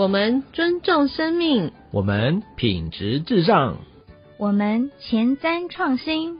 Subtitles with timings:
[0.00, 3.76] 我们尊重生命，我们品质至上，
[4.38, 6.38] 我们前瞻创新，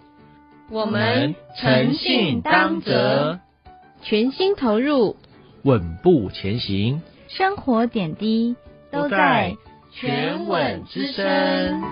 [0.70, 3.38] 我们诚信当责，
[4.00, 5.16] 全心投入，
[5.62, 8.56] 稳步前行，生活点滴
[8.90, 9.54] 都在
[9.92, 11.82] 全稳之声。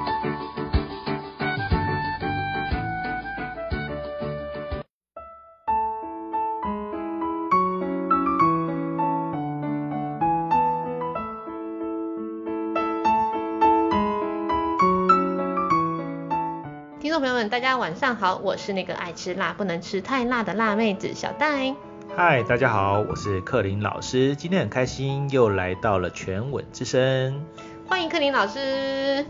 [17.38, 21.72] 们，大家晚上好，我是那个爱吃辣不能吃太辣的辣妹子小戴。
[22.16, 27.40] 嗨，大家好，我是克林老师，今天很开心又来到了全吻之声，
[27.86, 29.24] 欢迎克林老师。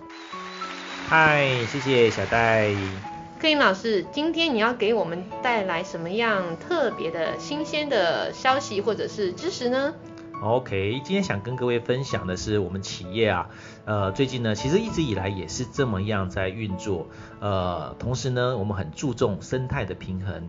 [1.07, 2.71] 嗨，谢谢小戴。
[3.39, 9.93] 克林老师，今天你要给我们带来什么样特别的新鲜的消息或者是知识呢？
[10.41, 13.51] OK，今天想跟各位分享的是我们企业啊，
[13.85, 17.09] 呃，最近呢，其实一直以来也是这么样在运作，
[17.41, 20.49] 呃，同时呢，我们很注重生态的平衡。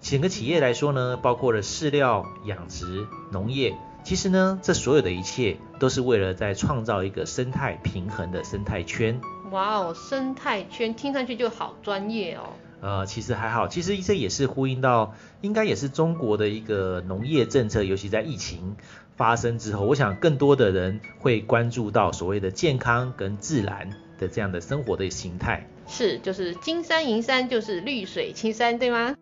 [0.00, 9.20] 整个企业来说呢，包括了饲料、养殖、农业，其实呢，这所有的一切都是为了在创造一个生态平衡的生态圈。
[9.50, 12.54] 哇哦，生态圈听上去就好专业哦。
[12.80, 18.76] 呃，其实还好，其实这也是呼应到，应该也是中国的一个农业政策，尤其在疫情
[19.16, 25.66] 发生之后，我想更多的人会关注到所谓的健康跟自然的这样的生活的形态。
[25.86, 29.14] 是，就是金山银山就是绿水青山，对吗？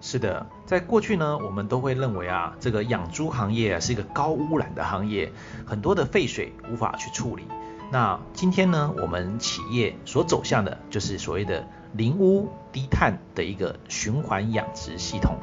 [0.00, 5.30] 是的，在过去呢，我们都会认为啊，这个养猪行业啊是一个高污染的行业，
[5.64, 7.44] 很多的废水无法去处理。
[7.92, 15.36] 那今天呢，我们企业所走向的就是所谓的零污低碳的一个循环养殖系统。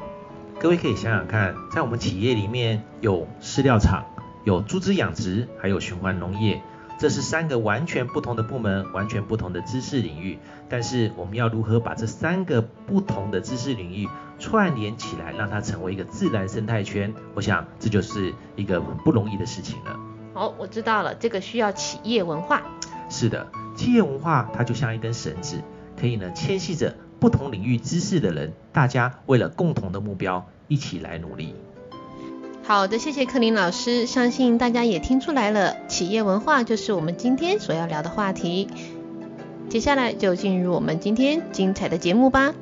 [0.60, 4.04] 各位可以想想看，在我们企业里面有饲料厂、
[4.44, 6.60] 有猪只养殖，还有循环农业，
[6.98, 10.38] 这是三个完全不同的部门，完全不同的知识领域。
[10.68, 14.06] 但是我们要如何把这三个不同的知识领域
[14.38, 17.14] 串联起来，让它成为一个自然生态圈？
[17.34, 19.98] 我想这就是一个不容易的事情了。
[20.34, 22.60] 好，我知道了，这个需要企业文化。
[23.08, 25.62] 是的，企业文化它就像一根绳子，
[25.98, 31.54] 可以呢牵系着不同领域知识的人，大家为了共同的目标一起来努力。
[32.62, 38.68] 好的，谢谢克林老师，相信大家也听出来了，企业文化就是我们今天所要聊的话题。
[39.68, 42.54] 接下来就进入我们今天精彩的节目吧。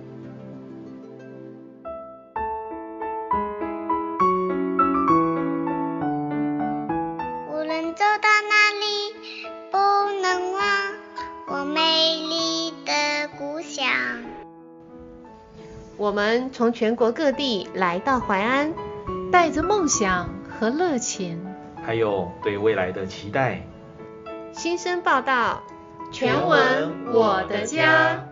[16.08, 18.72] 我们从全国各地来到淮安，
[19.30, 21.38] 带着梦想和热情，
[21.84, 23.60] 还有对未来的期待。
[24.50, 25.62] 新生报道，
[26.10, 28.24] 全文我的家。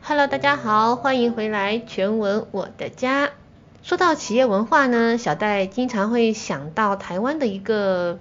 [0.00, 3.26] Hello，大家好，欢迎回来《全文我的家》。
[3.82, 8.18] 说到企业文化呢，小戴经常会想到台湾的一个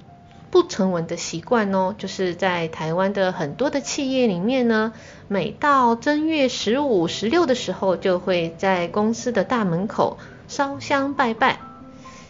[0.49, 4.93] 不成文的习惯哦，就是在台湾的很多的企业里面呢，
[5.27, 11.59] 每到正月十五、十六的时候，就会在公司的大门口烧香拜拜。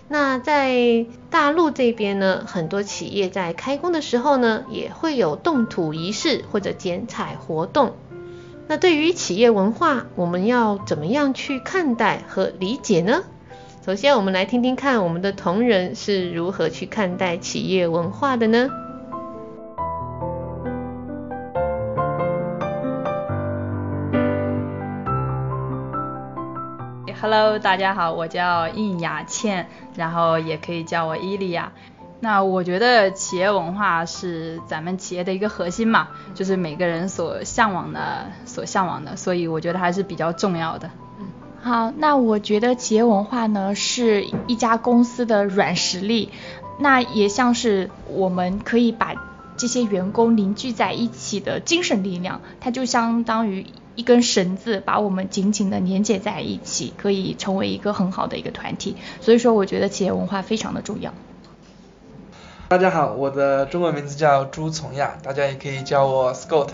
[0.09, 7.93] 那在大陆这边呢，很多企业在开工的时候呢，也会有动土仪式或者剪彩活动。
[8.71, 13.23] 那对于企业文化，我们要怎么样去看待和理解呢？
[13.83, 18.69] 首先，我们来听听看我们的同仁是如何去看待企业文化的呢
[27.19, 29.65] ？Hello，大家好，我叫应雅倩，
[29.95, 31.71] 然后也可以叫我伊利亚。
[32.21, 40.91] 那我觉得企业文化是咱们企业的一个核心嘛，就是每个人所向往的、所向往的，所以我觉得还是比较重要的。
[41.61, 46.29] 好，那我觉得企业文化呢是一家公司的软实力，
[46.77, 49.13] 那也像是我们可以把
[49.55, 53.65] 这些员工凝聚在一起的精神力量，它就相当于
[53.95, 58.95] 一根绳子，把我们紧紧的连接在一起，可以成为一个很好的一个团体。
[59.21, 61.13] 所以说，我觉得企业文化非常的重要。
[62.69, 66.69] 大家好，我的中文名字叫朱从亚，大家也可以叫我 Scott。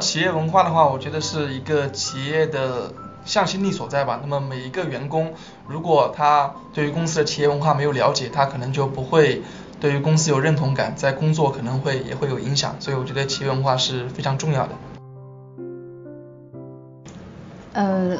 [0.00, 2.92] 企业文化的话，我觉得是一个企业的
[3.24, 4.18] 向心力所在吧。
[4.20, 5.34] 那么每一个员工，
[5.68, 9.40] 如果他对于公司的企业文化没有了解，他可能就不会
[9.78, 12.74] 对于公司有认同感，在工作可能会也会有影响。
[12.80, 14.72] 所以我觉得企业文化是非常重要的。
[17.74, 18.18] 呃，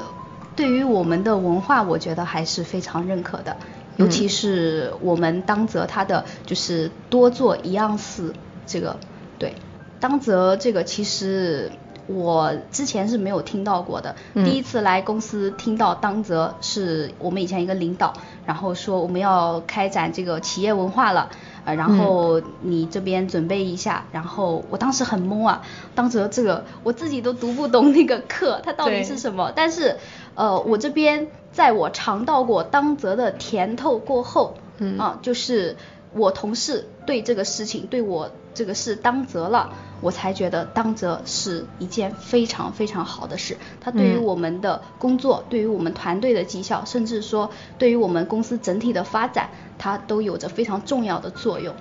[0.54, 3.56] 对于我们的文化，我觉得还是非常认可的，
[3.96, 8.32] 尤其是我们当泽他的就是多做一样事，
[8.66, 8.96] 这个
[9.38, 9.54] 对，
[10.00, 11.70] 当泽这个其实。
[12.08, 18.12] 我之前是没有听到过的，第一次来公司听到当泽是我们以前一个领导，
[18.44, 21.28] 然后说我们要开展这个企业文化了，
[21.64, 25.62] 呃，然后你这边准备一下，然后我当时很懵啊，
[25.96, 29.50] 当泽这个我自己都读不懂那个课，它到底是什么？
[29.56, 29.96] 但是
[30.36, 35.76] 呃，我这边在我尝到过当泽的甜头过后，嗯啊，就是
[36.12, 38.30] 我同事对这个事情对我。
[38.56, 43.58] 这个事当责了，我才觉得当责是一件非常非常好的事。
[43.82, 51.74] 它对于我们的工作，对于我们团队的绩效，甚至说对于我们公司整体的发展，它都有着非常重要的作用。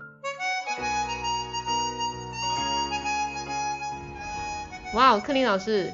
[4.96, 5.94] 哇，克林老师，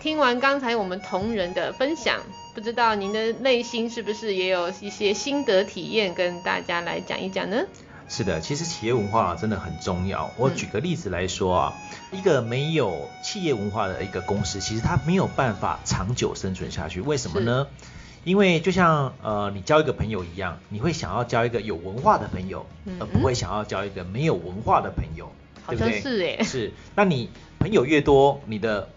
[0.00, 2.20] 听完刚才我们同仁的分享，
[2.54, 7.66] 不知道您的内心是不是也有一些心得体验，跟大家来讲一讲呢？
[8.08, 10.32] 是的，其实企业文化真的很重要。
[10.38, 11.74] 我举个例子来说啊，
[12.12, 17.02] 一个没有企业文化的一个公司，其实它没有办法长久生存下去。
[17.02, 17.66] 为什么呢？
[18.24, 22.64] 因为就像呃你交一个朋友一样，你会想要交一个有文化的朋友，
[22.98, 25.30] 而不会想要交一个没有文化的朋友，
[25.68, 26.00] 对不对？
[26.00, 26.42] 是哎。
[26.42, 28.88] 是，那你朋友越多，你的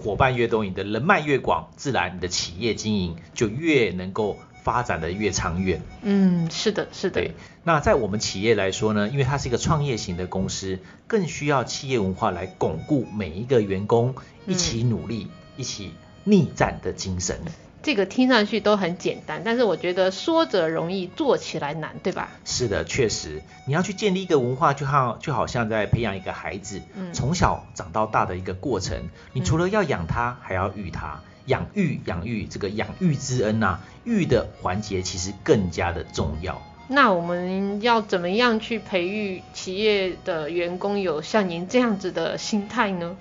[0.00, 4.36] 伙伴越多，你的人脉越广，自然你的企业经营就越能够。
[4.62, 7.14] 发展的越长远，嗯，是的，是的。
[7.14, 14.14] 对，那在我们企业来说呢，因为它是一个创业型的公司，更需要企业文化来巩固每一个员工
[14.46, 15.92] 一起努力、一起
[16.24, 17.40] 逆战的精神。
[17.82, 22.28] 这个听上去都很简单，但是我觉得说者容易，做起来难，对吧？
[22.44, 26.82] 是的，确实，你要去建立一个文化，就好就好像在培养一个孩子，
[27.12, 29.08] 从小长到大的一个过程。
[29.32, 31.20] 你除了要养他，还要育他。
[31.46, 36.62] 养育养育这个养育之恩呐，育的环节其实更加的重要。
[36.86, 43.16] 那我们要怎么样去培育企业的员工有像您这样子的心态呢？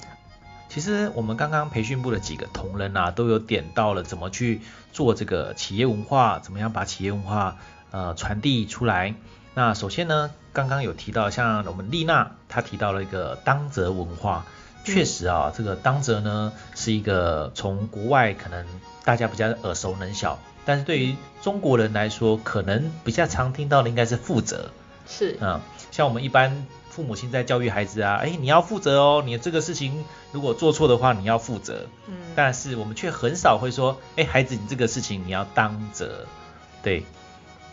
[0.70, 4.62] 其实我们刚刚培训部的几个同仁啊，都有点到了怎么去
[4.94, 7.58] 做这个企业文化，怎么样把企业文化
[7.92, 9.16] 呃传递出来。
[9.56, 14.46] 那首先呢，刚刚有提到像我们丽娜她提到了一个当责文化。
[14.86, 18.66] 确实啊，这个当责呢是一个从国外可能
[19.04, 24.72] 大家比较耳熟能详，但是对于中国人来说，可能比较常听到的应该是负责。
[25.06, 25.60] 是，嗯，
[25.92, 31.88] 像我们一般父母亲在教育孩子啊，哎，你要负责哦，你这个事情如果做错的话，你要负责。
[32.08, 36.26] 嗯，但是我们却很少会说，哎，孩子，你这个事情你要当责。
[36.84, 37.06] 对。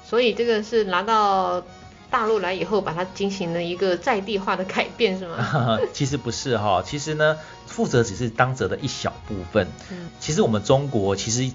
[0.04, 1.62] 所以这个是拿到。
[2.08, 5.76] 大陆来以后，把它进行了一个在地化的改变，是吗？
[5.92, 7.36] 其实不是哈，其实呢，
[7.66, 9.66] 负责只是当责的一小部分。
[9.90, 11.50] 嗯，其实我们中国其实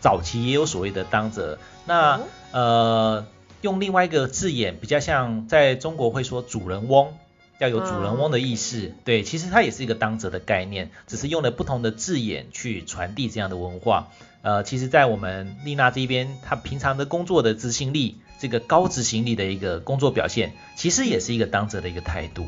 [0.00, 2.20] 早期也有所谓的当责，那
[2.52, 3.24] 呃，
[3.64, 7.14] 用另外一个字眼，比较像在中国会说主人翁，
[7.58, 8.94] 要有主人翁的意识。
[9.06, 14.08] 对，其实它也是一个当责的概念，只是用了不同的字眼去传递这样的文化。
[14.42, 18.18] 呃，其实，在我们丽娜这边，她平常的工作的执行力。
[18.38, 22.46] 这个高执行力的一个工作表现，其实也是一个当责的一个态度。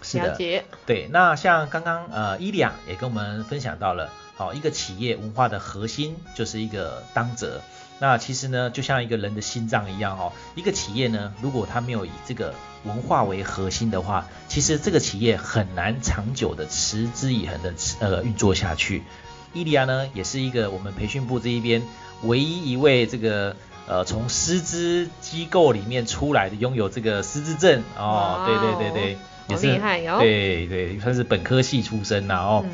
[0.00, 1.06] 是的，对。
[1.12, 7.60] 那像刚刚呃伊利亚也跟我们分享到了，好一个企业文化的核心就是一个当责。
[8.02, 19.04] 那其实呢，就像一个人的心脏一样哦，一个企业呢，如果它没有以这个文化为核心的话，其实这个企业很难长久的持之以恒的呃运作下去。
[19.52, 21.80] 伊利亚呢，也是一个我们培训部这一边
[22.24, 23.54] 唯一一位这个。
[23.84, 29.18] 呃，从师资机构里面出来的，拥有这个师资证哦，对对对对，
[29.48, 32.64] 也是厉害哟，对对，算是本科系出身呐哦。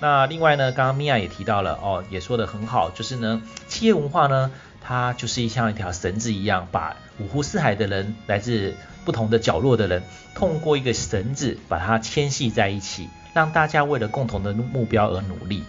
[0.00, 4.50] 那另外呢，刚刚米娅也提到了哦，也说的很好，就是呢，企业文化呢，
[4.86, 8.76] 它就是像一条绳子一样，把五湖四海的人，来自
[9.06, 10.02] 不同的角落的人，
[10.34, 15.64] 通过一个绳子把它牵系在一起，让大家为了共同的目标而努力。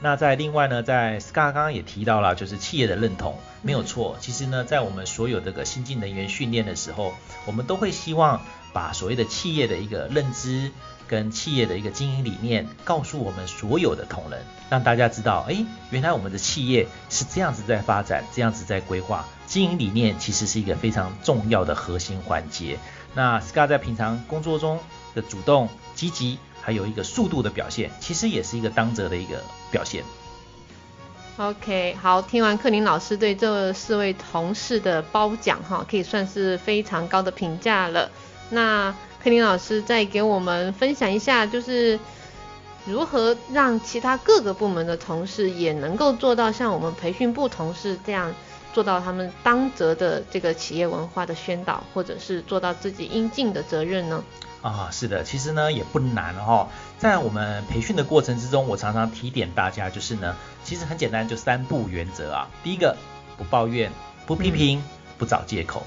[0.00, 4.16] 那在另外呢，在 Scar 刚刚也提到了，就是企业的认同没有错。
[4.20, 7.14] 其实呢，在我们所有这个新进人员训练的时候，
[7.46, 8.42] 我们都会希望
[8.74, 10.70] 把所谓的企业的一个认知
[11.08, 19.24] 跟企业的一个经营理念，告诉我们所有的同仁，让大家知道，哎，原来我们的企业是这样子在发展，这样子在规划。
[19.46, 22.78] 经营理念其实是一个非常重要的核心环节。
[23.14, 24.78] 那 Scar 在平常工作中
[25.14, 26.38] 的主动积极。
[26.66, 30.02] 还有一个速度的表现，其实也是一个当责的一个表现。
[31.36, 38.10] OK，好，听完克林老师对这四位同事的褒奖，哈，可以算是非常高的评价了。
[38.50, 41.98] 那克林老师再给我们分享一下，就是
[42.84, 48.34] 如何让其他各个部门的同事也能够做到像我们培训部同事这样，
[48.72, 54.22] 做到他们当责的这个企业文化的宣导，或者是做到自己应尽的责任呢？
[54.60, 56.68] 啊，是的，其实呢也不难哈。
[56.98, 62.48] 在我们培训的过程之中，我常常提点大家，就是呢，其实很简单，就三不原则啊。
[62.62, 62.96] 第一个，
[63.36, 63.92] 不抱怨，
[64.26, 64.82] 不批评，
[65.18, 65.86] 不找借口。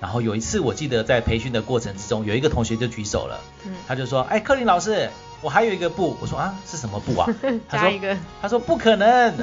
[0.00, 3.40] 然后有一次，我记得在培训的过程之中，有一个同学就举手了，
[3.86, 7.28] 他就说：“哎，克林老师，我还有一个布。”我说：“啊，是什么布啊？”
[7.68, 8.16] 他说一个。
[8.40, 9.34] 他说：“不可能。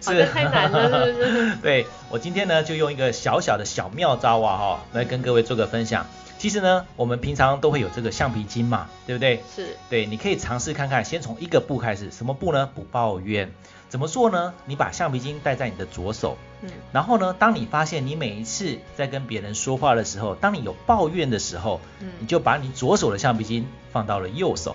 [0.00, 1.56] 是太难了，是不是？
[1.62, 6.04] 对我今天呢，就用一个小小的小妙招啊，哈，来跟各位做个分享。
[6.38, 9.42] 其实呢，我们平常都会有这个橡皮筋嘛，对不对？
[9.54, 9.76] 是。
[9.88, 12.10] 对，你可以尝试看看，先从一个步开始。
[12.10, 12.68] 什么步呢？
[12.74, 13.50] 不抱怨。
[13.88, 14.52] 怎么做呢？
[14.66, 24.74] 你把橡皮筋戴在你的左手，嗯，然后呢，当你发现你每一次在跟别人说话的时候，当你有抱怨的时候，嗯，你就把你左手的橡皮筋放到了右手，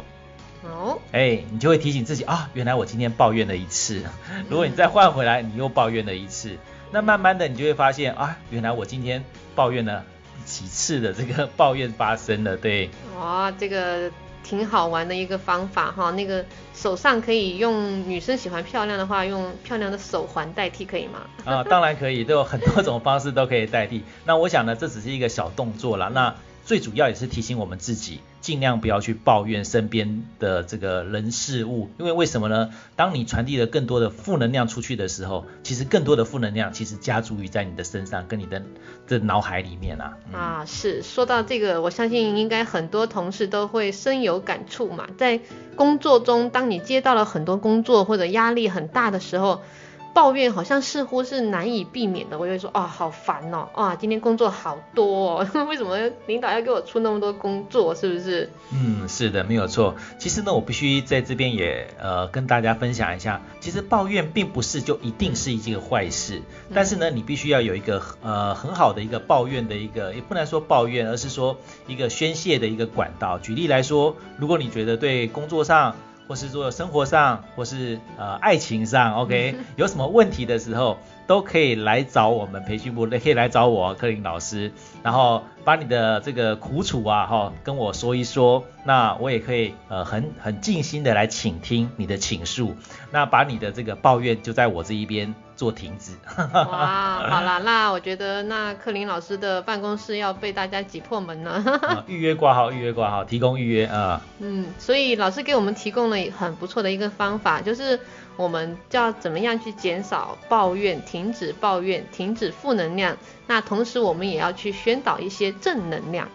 [0.64, 4.04] 哦，哎，你就会提醒自己啊，原来我今天抱怨了一次。
[4.48, 6.58] 如果你再换回来，你又抱怨了一次，
[6.92, 10.06] 那慢慢的你就会发现啊，原来我今天抱怨了
[10.46, 12.90] 几次的这个抱怨发生了，对。
[13.20, 14.12] 哇，这个。
[14.42, 16.44] 挺好玩的一个方法哈，那个
[16.74, 21.20] 手上可以用女生喜欢漂亮的话，用漂亮的手环代替可以吗？
[21.46, 24.04] 啊，当然可以，都有很多种方式都可以代替。
[24.26, 26.10] 那我想呢，这只是一个小动作了。
[26.10, 26.34] 那
[26.70, 32.70] 最主要也是提醒我们自己，尽量不要去抱怨身边的这个人事物，因为为什么呢？
[32.96, 38.62] 当你传递了更多的负能量出去的时候，其实更多的负能量其实加注于在你的身上，跟你的
[39.08, 40.16] 的脑海里面啊。
[40.32, 45.42] 啊，是说到这个，我相信应该很多同事都会深有感触嘛，在
[45.76, 49.64] 工作中，当你接到了很多工作或者压力很大的时候。
[50.14, 58.50] 抱怨好像似乎是难以避免的，我就会说啊，好烦哦，啊，今天工作好多，哦， 为什么领导要给我出那么多工作，是不是？
[58.74, 59.96] 嗯，是的，没有错。
[60.18, 66.42] 其实呢，我必须在这边也呃跟大家分享一下，其实抱怨并不是就一定是一件坏事，
[66.74, 73.40] 但是呢，你必须要有一个呃很好的一个抱怨的一个，也不能说抱怨，而是说一个宣泄的一个管道。
[73.40, 75.96] 举例来说，如果你觉得对工作上，
[76.30, 80.98] 或是说生活上，或是呃爱情上，OK， 有什么问题的时候，
[81.30, 84.72] 都可以来找我们培训部，也可以来找我柯林老师，
[85.04, 92.76] 然后把你的这个苦楚啊，哈，跟我说一说，那我也可以呃很很尽心的来倾听你的倾诉，
[93.12, 95.36] 那把你的这个抱怨就在我这一边。
[95.60, 96.14] 做停止。
[96.38, 101.62] 哇，好啦，那我觉得那柯林老师的办公室要被大家挤破门了。
[102.08, 104.22] 预约挂号，预约挂号，提供预约啊。
[104.40, 108.00] 嗯，所以老师给我们提供了很不错的一个方法，就是
[108.40, 113.18] 我们就要怎么样去减少抱怨，停止抱怨，停止负能量。
[113.48, 116.30] 那同时我们也要去宣导一些正能量。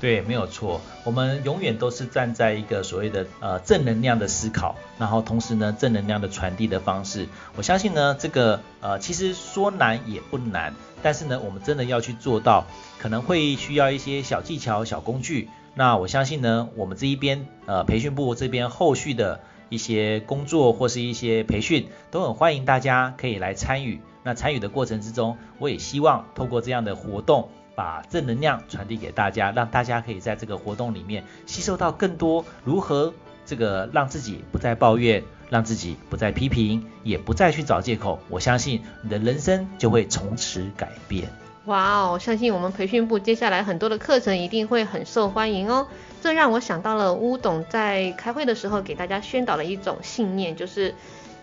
[0.00, 0.80] 对，没有错。
[1.02, 7.26] 我们永远都是站在一个所谓的呃正能量的思考，然后同时呢正能量的传递的方式。
[7.56, 10.72] 我相信呢这个呃其实说难也不难，
[11.02, 12.66] 但是呢我们真的要去做到，
[13.00, 15.48] 可能会需要一些小技巧、小工具。
[15.74, 24.00] 那我相信呢我们这一边呃培训部这边后续的一些工作或是一些培训，都很欢迎大家可以来参与。
[24.22, 27.48] 那参与的过程之中，我也希望透过这样的活动。
[27.74, 33.14] 把正能量传递给大家，让大家可以在这个活动里面吸收到更多如何
[33.46, 38.18] 这个让自己不再抱怨，让自己不再批评，也不再去找借口。
[38.28, 41.28] 我相信你的人生就会从此改变。
[41.66, 45.86] 哇哦，相信我们培训部接下来很多的课程一定会很受欢迎哦。
[46.22, 50.94] 这让我想到了乌董在开会的时候给大家宣导的一种信念，就是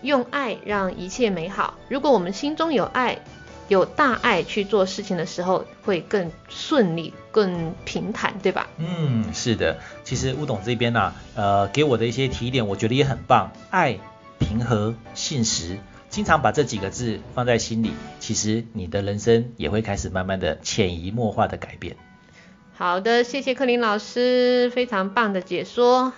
[0.02, 1.74] 用爱让一切美好。
[1.88, 3.18] 如果我们心中有爱。
[3.68, 8.68] 有大爱去做事情的时候，会更顺利、更平坦，对吧？
[8.76, 9.78] 嗯，是的。
[10.04, 13.50] 其实乌董这边呢，呃，给我的一些提点，我觉得也很棒。
[13.70, 13.98] 爱、
[14.38, 15.78] 平和、信实，
[16.10, 17.90] 经常把这几个字放在心里，
[18.20, 21.96] 其实你的人生也会开始慢慢的潜移默化的改变。
[22.78, 26.12] 好的，谢谢克林老师，非常棒的解说。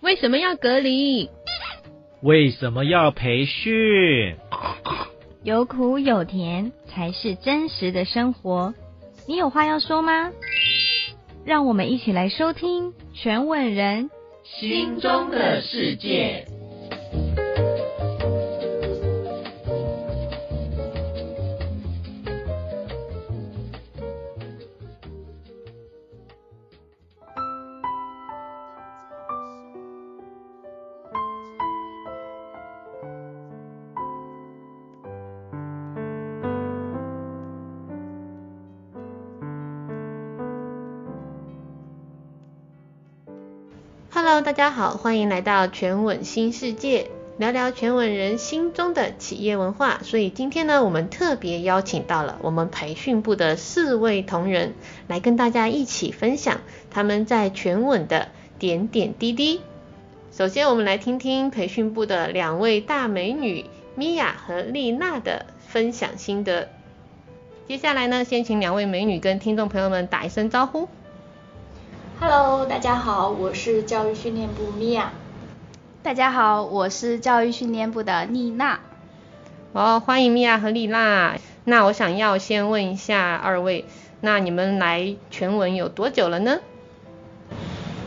[0.00, 1.28] 为什么要隔离？
[2.22, 4.36] 为什么要培训？
[5.42, 8.72] 有苦有甜才是真实的生活。
[9.26, 10.30] 你有话要说吗？
[11.44, 14.10] 让我们一起来收听全稳人
[14.44, 16.46] 心中的世界。
[44.30, 49.98] Hello，大家好，欢迎来到全稳新世界，聊聊全稳人心中的企业文化。
[50.04, 54.74] 所以今天呢，我们特别邀请到了我们培训部的四位同仁，
[55.08, 56.60] 来跟大家一起分享
[56.92, 58.28] 他们在全稳的
[58.60, 59.62] 点点滴滴。
[60.30, 63.64] 首先，我们来听听培训部的两位大美女
[63.96, 66.68] 米娅和丽娜的分享心得。
[67.66, 70.86] 接下来呢，先请两位美女跟听众朋友们打一声招呼。
[72.22, 75.10] Hello，大家好，我是教育训练部米娅。
[76.02, 78.80] 大家好，我是教育训练部的丽娜。
[79.72, 81.38] 哦，欢迎米娅和丽娜。
[81.64, 83.86] 那我想要先问一下二位，
[84.20, 86.58] 那你们来全文有多久了呢？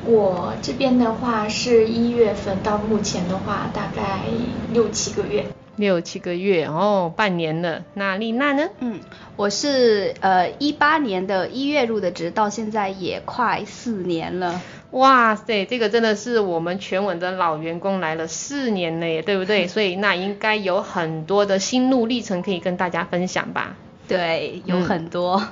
[0.06, 4.20] 我这边的话是一月份到目前的话大概
[4.72, 5.48] 六七个月。
[5.76, 7.84] 六七个月哦，半年了。
[7.96, 8.70] 那丽娜呢？
[8.80, 9.00] 嗯，
[9.36, 14.62] 我是呃一八年的一月入的职，到现在也快四年了。
[14.92, 19.66] 哇塞，这个真的是我们全稳的老员工来了四年了耶，对不对？
[19.68, 23.76] 所以那应该有很多的心路历程可以跟大家分享吧？
[24.08, 25.38] 对，有很多。
[25.38, 25.48] 嗯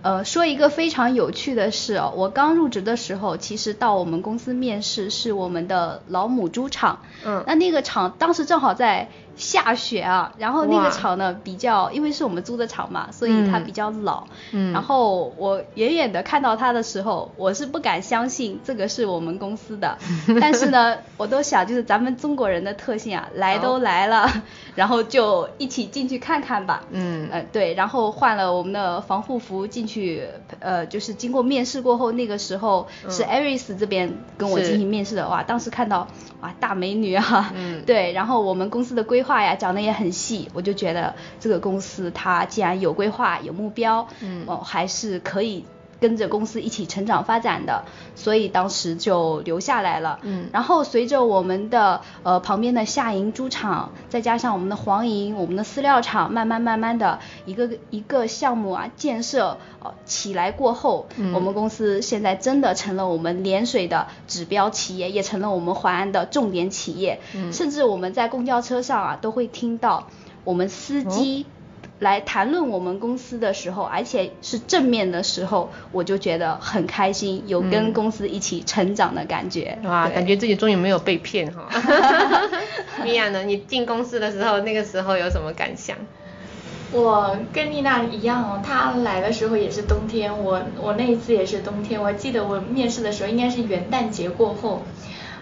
[0.00, 9.08] 呃，说一个非常有趣的事哦，我刚入职的时候，其实到我们公司面试是我们的老母猪场，嗯，那那个厂当时正好在
[9.38, 19.96] 下雪啊，然后那个厂呢比较，因为是我们租的厂嘛，所以它比较老，嗯，然后我远远的看到它的时候，我是不敢相信这个是我们公司的，
[20.40, 24.28] 但是呢，我都想就是咱们中国人的特性啊，来都来了，
[24.74, 30.26] 然后就一起进去看看吧，嗯，呃对，然后换了我们的防护服进去，
[30.58, 36.08] 呃，就是经过面试过后，那个时候是 Aris 这边跟我进行面试的，哇，当时看到
[36.40, 45.64] 哇大美女啊，嗯， 对，然后我们公司的规划呀讲的也很细，我就觉得这个公司它既然有规划有目标，嗯，哦还是可以
[46.00, 47.84] 跟着公司一起成长发展的，
[48.14, 50.18] 所以当时就留下来了。
[50.22, 67.20] 嗯，然后随着我们的呃旁边的夏营猪场，再加上我们的黄营、我们的饲料厂，慢慢慢慢的一个一个项目啊建设呃起来过后，嗯、我们公司现在真的成了我们涟水的指标企业，也成了我们淮安的重点企业。
[67.34, 70.06] 嗯，甚至我们在公交车上啊都会听到
[70.44, 71.57] 我们司机、哦。
[72.00, 79.78] 来谈论我们公司的时候，而且是正面的时候，我就觉得很开心，有跟公司一起成长的感觉。
[79.82, 81.68] 嗯、哇，感觉自己终于没有被骗哈。
[83.02, 83.42] 米娅呢？
[83.44, 85.96] 你进公司的时候，那个时候有什么感想？
[86.90, 92.02] 我跟丽娜一样哦，她来的时候也是冬天，我我那一次也是冬天。
[92.02, 94.82] 我记得我面试的时候应该是元旦节过后。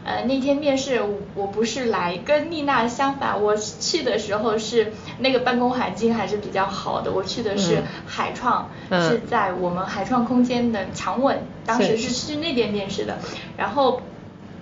[0.07, 1.03] 呃，那天面试
[1.35, 7.11] 我不是来，跟丽娜相反，我去的时候是那个办公环境还是比较好的。
[7.11, 13.19] 我去的是海创，嗯、是在我们海创空间的长稳，当时是去那边面试的。
[13.57, 14.01] 然后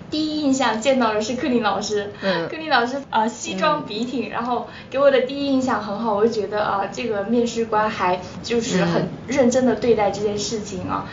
[0.09, 11.05] 第一印象见到的是克林老师，嗯、 克林老师啊、呃、西装笔挺，嗯、然后给我的第一印象很好，我就觉得啊、呃、这个面试官还就是很认真的对待这件事情啊。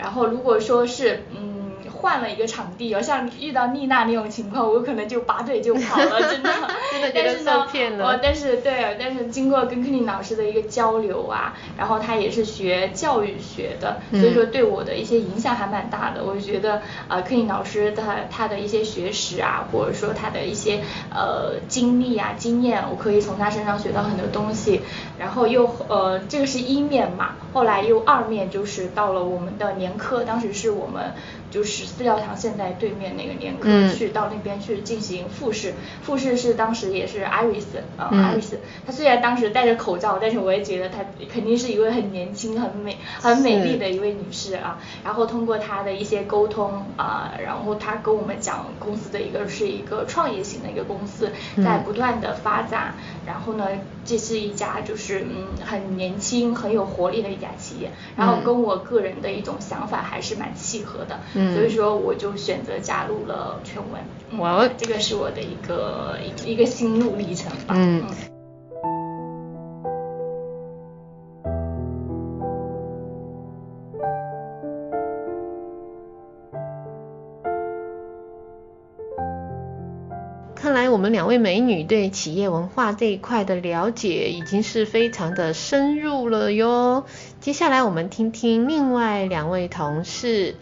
[0.00, 1.63] 然后如果说是嗯。
[2.04, 6.50] 换了一个场地，像遇到丽娜那种情况，我可能就拔腿就跑了， 真的。
[6.92, 8.04] 真的觉得受骗了。
[8.04, 16.22] 我但是对，但是经过跟克林老师的一个交流啊，然后他也是学教育学的，嗯、所以说对我的一些影响还蛮大的。
[16.22, 16.74] 我就觉得
[17.08, 24.82] 啊、呃，克林老师他他的一些学识啊，或者说他的一些呃经历啊经验，我可以从他身上学到很多东西。
[25.18, 31.12] 然后又呃，这个是一面嘛，后来又二面就是到了我们的年科，当时是我们。
[31.54, 44.80] 就是饲料厂现在对面那个年科、嗯、去到那边去进行复试，复试是当时也是 Iris 啊、，Iris，她虽然当时戴着口罩，但是我也觉得她肯定是一位很年轻、很美、很美丽的一位女士啊。
[45.04, 52.96] 然后通过她的一些沟通啊、呃，然后她跟我们讲公司的一个是一个创业型的一个公司，在不断的发展。
[52.96, 53.68] 嗯、然后呢，
[54.04, 61.20] 这是一家就是嗯很年轻、很有活力的一家企业，然后跟我个人的一种想法还是蛮契合的。
[61.34, 67.74] 嗯所以说我就选择加入了全文，哇、嗯，这个是我的一个一个心路历程吧。
[67.76, 68.04] 嗯。
[80.56, 87.04] 看来我们两位美女对企业文化这一块的了解已经是非常的深入了哟。
[87.38, 90.54] 接下来我们听听另外两位同事。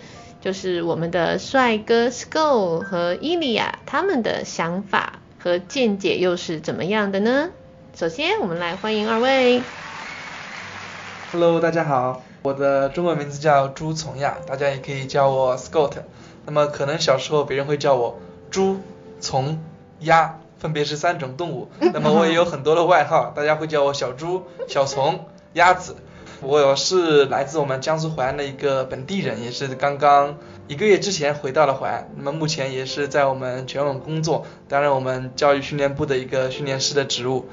[0.43, 7.51] 就是我们的帅哥 Sko 和伊利亚他们的想法和见解又是怎么样的呢？
[7.95, 9.63] 首先，我们来欢迎二位。
[11.31, 15.93] Hello，大家好，我的中文名字叫朱从亚，大家也可以叫我 Scott。
[16.45, 18.19] 那么可能小时候别人会叫我
[18.51, 18.81] 猪、
[19.21, 19.63] 从、
[20.01, 21.69] 鸭，分别是三种动物。
[21.79, 25.95] 那么我也有很多的外号，大家会叫我小猪、小从、鸭子。
[26.45, 32.11] 我是来自我们江苏淮安的一个本地人，也是刚刚一个月之前回到了淮安。
[32.17, 37.47] 那么目前也是在我们全网工作，担任我们教育训练部的一个训练师的职务。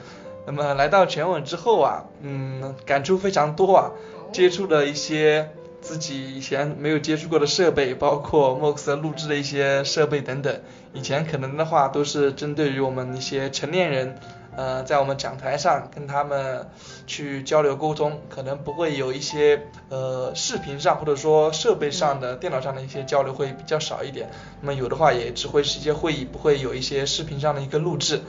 [0.47, 3.91] 那么来到全网之后啊，嗯，感触非常多啊，
[4.31, 10.61] 接触了一些自己以前没有接触过的设备，包括 MOX 录制的一些设备等等。
[10.93, 14.15] 以前可能的话都是针对于我们一些成年人。
[14.59, 16.69] 呃，在我们讲台上跟他们
[17.07, 24.29] 去交流沟通，可能不会有一些呃视频上或者说设备上的电脑上的一些交流会比较少一点。
[24.59, 28.21] 那么有的话也只会是一些会议，不会有一些视频上的一个录制。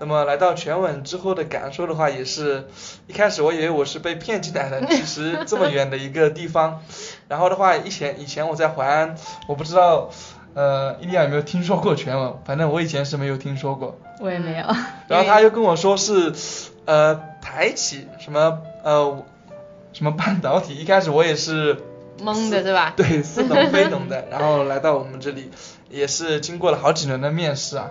[0.00, 2.66] 那么来到全稳之后的感受的话，也是
[3.06, 6.82] 一开始我以为我是被骗进来的，其实这么远的一个地方。
[7.28, 10.10] 然后的话，以前以前我在淮安，我不知道。
[10.56, 12.32] 呃，伊利亚有没有听说过全文？
[12.46, 13.98] 反正我以前是没有听说过。
[14.20, 14.64] 我也没有。
[15.06, 16.32] 然后他又跟我说是，
[16.86, 19.22] 呃，台企什么呃
[19.92, 21.76] 什么半导体，一开始我也是
[22.22, 22.94] 懵的对吧？
[22.96, 24.24] 对，似懂非懂的。
[24.32, 25.50] 然后来到我们这里，
[25.90, 27.90] 也是经过了好几轮的面试啊。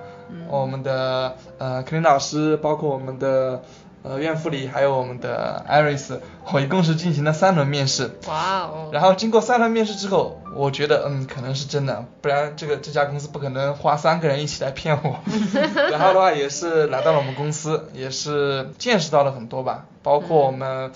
[0.49, 3.61] 我们的呃肯林老师，包括我们的。
[4.07, 6.21] 呃，院副理还有我们的艾瑞斯，
[6.53, 8.11] 我一共是进行了三轮面试。
[8.27, 8.89] 哇哦！
[8.93, 15.19] 然后经过三轮面试之后，我觉得嗯可能是真的，不然这个这家公司不可能花三个人一起来骗我。
[15.89, 20.91] 然后的话也是来到了我们公司，也是见识到了很多吧，包括我们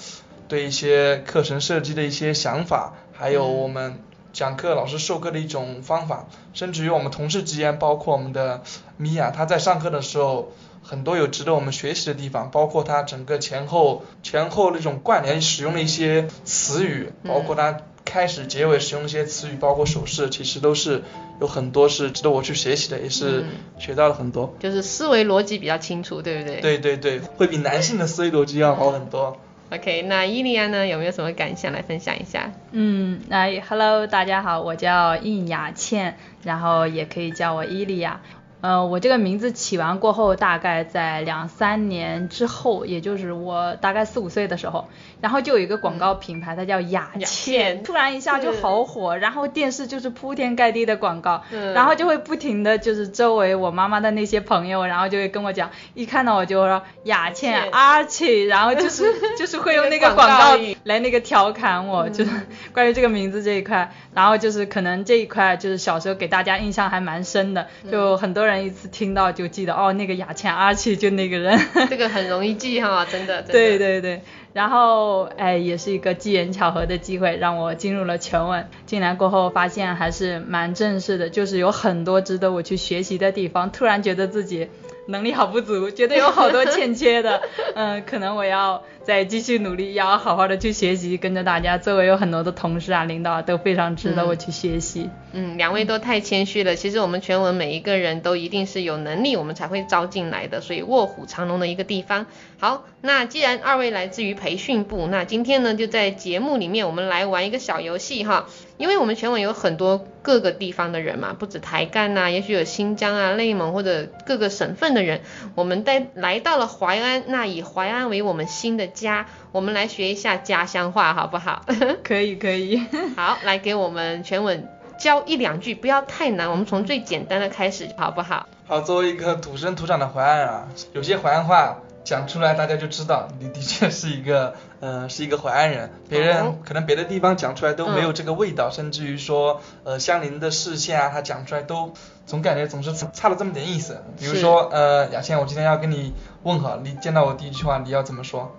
[0.48, 4.00] 对一些课程设计的一些想法，还有我们
[4.34, 8.62] 讲课老师授课的一种方法，甚至于我们同事之间，包括我们的
[8.98, 10.52] 米娅，她在上课的时候。
[10.82, 21.04] 很多有值得我们学习的地方，包括它整个前后前后那种关联使用的一些词语，包括它开始结尾使用一些词语，包括手势，其实都是
[21.40, 23.46] 有很多是值得我去学习的，也是
[23.78, 24.56] 学到了很多。
[24.60, 26.62] 就是思维逻辑比较清楚，对不对？
[26.62, 29.38] 对对对，会比男性的思维逻辑要好很多。
[29.72, 32.52] OK，那伊利亚呢，有没有什么感想来分享一下？
[32.72, 38.22] 嗯，来 Hello，大家好，我叫应雅倩，然后也可以叫我伊利亚。
[38.62, 44.90] 呃，我这个名字起完过后，大概在两三年之后，也就是我大概四五岁的时候，
[45.22, 51.42] 然后就有一个广告品牌，它叫雅倩，突然一下就好火，然后电视就是铺天盖地的广告，
[51.74, 59.06] 然后就会不停的就是周围我妈妈的那些朋友，然后就会跟我讲，一看到我就说雅倩阿倩，然后就是
[59.40, 62.32] 就是会用那个广告来那个调侃我，就是
[62.74, 68.49] 关于这个名字这一块，然后就是可能这一块就是小时候给大家印象还蛮深的，就很多人。
[68.50, 71.60] 人一次听到就记得哦，那个雅倩阿奇就那个人，
[71.90, 73.42] 这个很容易记哈，真的。
[73.44, 74.22] 对对对，
[74.54, 78.68] 然后哎，也是一个机缘巧合的机会，让我进入了全文。
[78.86, 83.72] 进来过后发现还是蛮正式的，就是有很多值得我去学习的地方。
[83.72, 84.68] 突然觉得自己
[85.10, 87.42] 能力好不足，觉得有好多欠缺的，
[87.76, 88.82] 嗯，可能我要。
[89.02, 95.10] 再继续努力，要好好的去学习，跟着大家，周围有很多的同事啊、领导都非常值得我去学习。
[95.32, 96.76] 嗯，两位都太谦虚了。
[96.76, 102.28] 其实我们全文每一个人都一定是有能力，我们才会招进来的，所以卧虎藏龙的一个地方。
[102.60, 108.46] 好，那既然二位来自于培训部，那今天呢就在节目里面我们来玩一个小游戏哈。
[108.80, 115.22] 因为我们全网有很多各个地方的人嘛，不止台干呐，也许有新疆啊、内蒙或者各个省份的人，
[115.56, 118.88] 我们在来到了淮安，那以淮安为我们新的。
[118.88, 121.64] 家，我们来学一下家乡话，好不好？
[122.04, 122.82] 可以，可以。
[123.16, 128.48] 好，来给我们全文教一两句，不要太难，我们从最简单的开始，好不好？
[128.66, 131.78] 好，作为一个土生土长的淮安人啊，有些淮安话
[132.10, 135.92] 讲出来，大家就知道你的确是一个，呃，是一个淮安人。
[136.10, 141.94] 别人可能别的地方讲出来都没有这个味道，甚至于说，呃，相邻的市县啊，他讲出来都
[142.26, 144.04] 总感觉总是差了这么点意思。
[144.18, 148.58] 比如说，呃，雅倩，我今天要跟你问好，你见到我第一句话你要怎么说？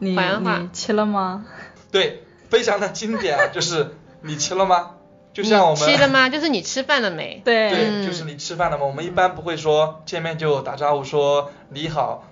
[0.00, 1.46] 你你吃了吗？
[1.90, 4.90] 对，非常的经典啊， 就是你吃了吗？
[5.32, 6.28] 就像我们吃了吗？
[6.28, 7.40] 就是你吃饭了没？
[7.46, 8.84] 对，对，就是你吃饭了吗？
[8.84, 12.24] 我们一般不会说见面就打招呼说你好，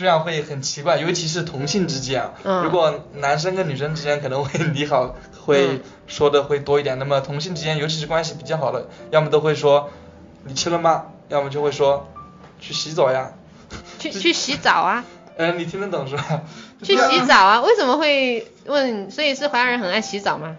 [0.00, 2.32] 这样会很奇怪，尤其是同性之间啊。
[2.64, 9.90] 如果男生跟女生之间可能会 你好会说的会多一点，那么同性之间尤其是关系比较好的，要么都会说
[10.44, 11.06] 你吃了吗？
[11.28, 12.08] 要么就会说
[12.58, 13.32] 去洗澡呀。
[13.98, 15.04] 去去洗澡啊？
[15.36, 16.42] 嗯， 你听得懂是吧？
[16.82, 17.60] 去洗澡啊？
[17.60, 19.10] 为什么会问？
[19.10, 20.56] 所以是淮安人很爱洗澡吗？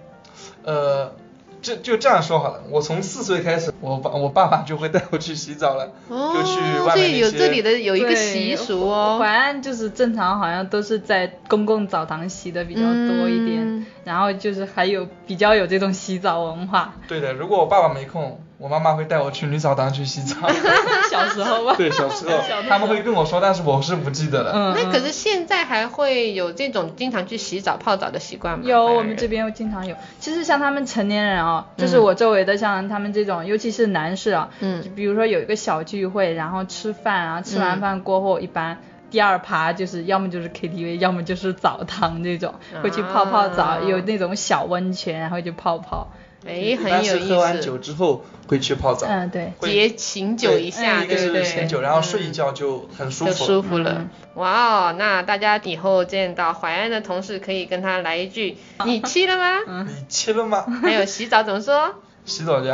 [0.64, 1.14] 呃，
[1.62, 9.18] 这就这样说好了，我从四岁开始，我爸我爸爸就会带我去洗澡了，哦就去外所以有面那些这里的有一个习俗哦。
[9.20, 16.96] 淮安就是正常好像都是在公共澡堂洗的比较多一点，嗯然后就是还有比较有这种洗澡文化。
[17.08, 20.36] 对的，如果我爸爸没空，我妈妈会带我去女澡堂去洗澡。
[21.10, 22.38] 小时候吧，对，小时候
[22.70, 24.52] 他们会跟我说，但是我是不记得了。
[24.54, 28.66] 嗯，那可是现在还会有这种经常去洗澡泡澡的习惯吗？
[28.68, 29.96] 有，我们这边经常有。
[30.20, 38.78] 其实像他们成年人啊、就是嗯我周围的像他们这种，尤其是男士啊，嗯就比如说有一个小聚会，然后吃饭啊，吃完嗯饭过后，一般
[39.10, 46.08] 第二趴就是要么就是 KTV，要么就是澡堂这种，会去泡泡澡，啊有那种小温泉，然后就泡泡。
[46.46, 49.54] 哎，很有意是喝完酒思，之后会去泡澡，嗯，对。
[49.60, 51.44] 会解醒酒一下，对不对？
[51.44, 53.46] 是醒酒，然后睡一觉就很舒就服。
[53.46, 54.10] 舒服了嗯。
[54.36, 54.52] 哇
[54.90, 60.66] 哦，那大家以后见到淮安的同事，可以跟他来一句：“你去了吗？”你去了吗？
[60.82, 61.96] 还有洗澡怎么说？
[62.26, 62.74] 洗澡去，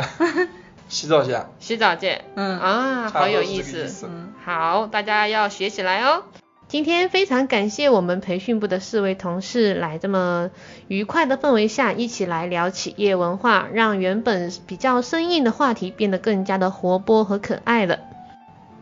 [0.88, 1.36] 洗澡去。
[1.58, 2.24] 洗澡见。
[2.36, 4.08] 嗯啊，好有意思。
[4.44, 6.22] 好，大家要学起来哦。
[6.68, 10.50] 今天非常感谢我们培训部的四位同事来这么
[10.86, 18.00] 愉快的氛围下，一起来聊企业文化，让原本比较生硬的话题变得更加的活泼和可爱了。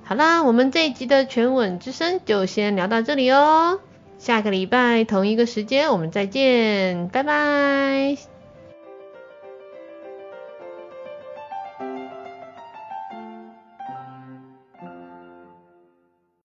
[0.03, 3.79] 好啦，我们这一集的全吻之声就先聊到这里哦。
[4.19, 8.36] 下个礼拜同一个时间我们再见，拜拜。